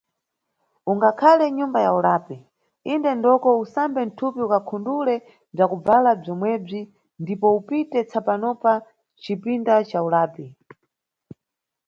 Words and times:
Ungakhale 0.91 1.45
mnyumba 1.49 1.79
ya 1.85 1.91
ulapi, 1.99 2.37
inde 2.93 3.11
ndoko 3.17 3.47
ukasambe 3.61 4.01
mthupi 4.09 4.39
ukakhundule 4.47 5.15
bzakubvala 5.53 6.11
bzomwebzi 6.21 6.81
ndipo 7.21 7.47
upite 7.59 7.99
tsapanopa 8.09 8.73
mcipinda 8.83 9.73
ca 9.89 9.99
ulapi. 10.07 10.45